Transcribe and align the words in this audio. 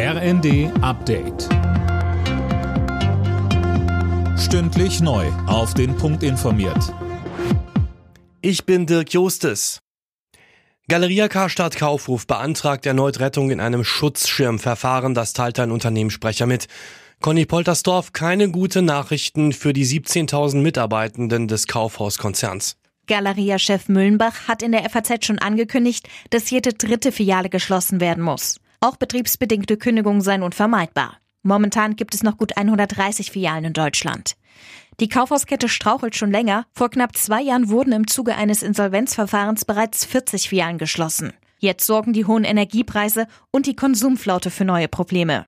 RND 0.00 0.70
Update. 0.80 1.48
Stündlich 4.38 5.00
neu. 5.00 5.26
Auf 5.48 5.74
den 5.74 5.96
Punkt 5.96 6.22
informiert. 6.22 6.94
Ich 8.40 8.64
bin 8.64 8.86
Dirk 8.86 9.12
Jostes. 9.12 9.80
Galeria 10.86 11.26
Karstadt 11.26 11.74
Kaufhof 11.74 12.28
beantragt 12.28 12.86
erneut 12.86 13.18
Rettung 13.18 13.50
in 13.50 13.58
einem 13.58 13.82
Schutzschirmverfahren, 13.82 15.14
das 15.14 15.32
teilte 15.32 15.64
ein 15.64 15.72
Unternehmenssprecher 15.72 16.46
mit. 16.46 16.68
Conny 17.20 17.44
Poltersdorf, 17.44 18.12
keine 18.12 18.52
gute 18.52 18.82
Nachrichten 18.82 19.52
für 19.52 19.72
die 19.72 19.84
17.000 19.84 20.58
Mitarbeitenden 20.58 21.48
des 21.48 21.66
Kaufhauskonzerns. 21.66 22.76
Galeria-Chef 23.08 23.88
Müllenbach 23.88 24.46
hat 24.46 24.62
in 24.62 24.70
der 24.70 24.88
FAZ 24.88 25.26
schon 25.26 25.40
angekündigt, 25.40 26.08
dass 26.30 26.50
jede 26.50 26.72
dritte 26.72 27.10
Filiale 27.10 27.48
geschlossen 27.48 28.00
werden 28.00 28.22
muss. 28.22 28.60
Auch 28.80 28.96
betriebsbedingte 28.96 29.76
Kündigungen 29.76 30.20
seien 30.20 30.42
unvermeidbar. 30.42 31.16
Momentan 31.42 31.96
gibt 31.96 32.14
es 32.14 32.22
noch 32.22 32.36
gut 32.36 32.56
130 32.56 33.32
Filialen 33.32 33.64
in 33.64 33.72
Deutschland. 33.72 34.36
Die 35.00 35.08
Kaufhauskette 35.08 35.68
strauchelt 35.68 36.14
schon 36.14 36.30
länger. 36.30 36.66
Vor 36.74 36.88
knapp 36.90 37.16
zwei 37.16 37.42
Jahren 37.42 37.70
wurden 37.70 37.92
im 37.92 38.06
Zuge 38.06 38.36
eines 38.36 38.62
Insolvenzverfahrens 38.62 39.64
bereits 39.64 40.04
40 40.04 40.48
Filialen 40.48 40.78
geschlossen. 40.78 41.32
Jetzt 41.58 41.86
sorgen 41.86 42.12
die 42.12 42.24
hohen 42.24 42.44
Energiepreise 42.44 43.26
und 43.50 43.66
die 43.66 43.74
Konsumflaute 43.74 44.50
für 44.50 44.64
neue 44.64 44.86
Probleme. 44.86 45.46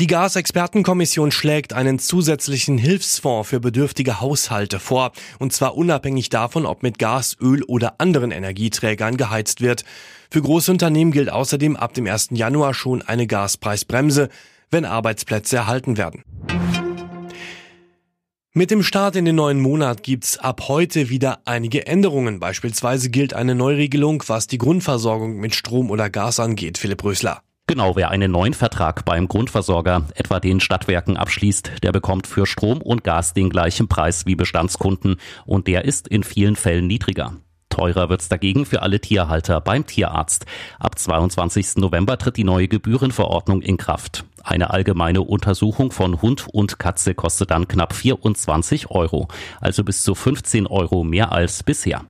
Die 0.00 0.06
Gasexpertenkommission 0.06 1.30
schlägt 1.30 1.72
einen 1.72 1.98
zusätzlichen 1.98 2.78
Hilfsfonds 2.78 3.48
für 3.50 3.60
bedürftige 3.60 4.20
Haushalte 4.20 4.80
vor, 4.80 5.12
und 5.38 5.52
zwar 5.52 5.76
unabhängig 5.76 6.30
davon, 6.30 6.66
ob 6.66 6.82
mit 6.82 6.98
Gas, 6.98 7.36
Öl 7.40 7.62
oder 7.64 8.00
anderen 8.00 8.30
Energieträgern 8.30 9.16
geheizt 9.16 9.60
wird. 9.60 9.84
Für 10.30 10.42
Großunternehmen 10.42 11.12
gilt 11.12 11.30
außerdem 11.30 11.76
ab 11.76 11.94
dem 11.94 12.06
1. 12.06 12.30
Januar 12.32 12.74
schon 12.74 13.02
eine 13.02 13.26
Gaspreisbremse, 13.26 14.28
wenn 14.70 14.84
Arbeitsplätze 14.84 15.56
erhalten 15.56 15.98
werden. 15.98 16.24
Mit 18.54 18.70
dem 18.70 18.82
Start 18.82 19.16
in 19.16 19.24
den 19.24 19.36
neuen 19.36 19.60
Monat 19.60 20.02
gibt's 20.02 20.36
ab 20.38 20.68
heute 20.68 21.08
wieder 21.08 21.40
einige 21.46 21.86
Änderungen. 21.86 22.38
Beispielsweise 22.38 23.08
gilt 23.08 23.32
eine 23.32 23.54
Neuregelung, 23.54 24.22
was 24.26 24.46
die 24.46 24.58
Grundversorgung 24.58 25.38
mit 25.38 25.54
Strom 25.54 25.90
oder 25.90 26.10
Gas 26.10 26.38
angeht. 26.38 26.76
Philipp 26.76 27.02
Rösler. 27.02 27.42
Genau, 27.72 27.96
wer 27.96 28.10
einen 28.10 28.30
neuen 28.30 28.52
Vertrag 28.52 29.06
beim 29.06 29.28
Grundversorger, 29.28 30.02
etwa 30.14 30.40
den 30.40 30.60
Stadtwerken, 30.60 31.16
abschließt, 31.16 31.82
der 31.82 31.90
bekommt 31.90 32.26
für 32.26 32.44
Strom 32.44 32.82
und 32.82 33.02
Gas 33.02 33.32
den 33.32 33.48
gleichen 33.48 33.88
Preis 33.88 34.26
wie 34.26 34.34
Bestandskunden 34.34 35.16
und 35.46 35.68
der 35.68 35.86
ist 35.86 36.06
in 36.06 36.22
vielen 36.22 36.54
Fällen 36.54 36.86
niedriger. 36.86 37.32
Teurer 37.70 38.10
wird's 38.10 38.28
dagegen 38.28 38.66
für 38.66 38.82
alle 38.82 39.00
Tierhalter 39.00 39.62
beim 39.62 39.86
Tierarzt. 39.86 40.44
Ab 40.78 40.98
22. 40.98 41.76
November 41.76 42.18
tritt 42.18 42.36
die 42.36 42.44
neue 42.44 42.68
Gebührenverordnung 42.68 43.62
in 43.62 43.78
Kraft. 43.78 44.26
Eine 44.44 44.68
allgemeine 44.68 45.22
Untersuchung 45.22 45.92
von 45.92 46.20
Hund 46.20 46.48
und 46.52 46.78
Katze 46.78 47.14
kostet 47.14 47.52
dann 47.52 47.68
knapp 47.68 47.94
24 47.94 48.90
Euro, 48.90 49.28
also 49.62 49.82
bis 49.82 50.02
zu 50.02 50.14
15 50.14 50.66
Euro 50.66 51.04
mehr 51.04 51.32
als 51.32 51.62
bisher. 51.62 52.04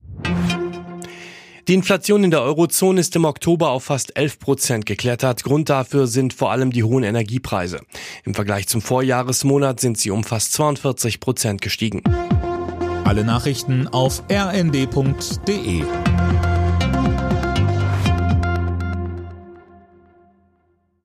Die 1.69 1.75
Inflation 1.75 2.25
in 2.25 2.33
der 2.33 2.43
Eurozone 2.43 3.01
ist 3.01 3.15
im 3.15 3.25
Oktober 3.25 3.71
auf 3.71 3.85
fast 3.85 4.17
11 4.17 4.41
Prozent 4.41 4.87
geklettert. 4.87 5.45
Grund 5.45 5.71
dafür 5.71 6.09
sind 6.09 6.35
vor 6.35 6.51
allem 6.51 6.73
die 6.73 6.83
hohen 6.83 7.05
Energiepreise. 7.05 7.81
Im 8.25 8.35
Vergleich 8.35 8.67
zum 8.67 8.81
Vorjahresmonat 8.81 9.79
sind 9.79 9.97
sie 9.97 10.11
um 10.11 10.25
fast 10.25 10.53
42 10.55 11.21
Prozent 11.21 11.63
gestiegen. 11.63 12.03
Alle 13.05 13.23
Nachrichten 13.23 13.87
auf 13.87 14.25
rnd.de 14.29 15.85